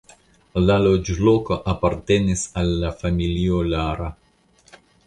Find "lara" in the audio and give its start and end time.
3.75-4.13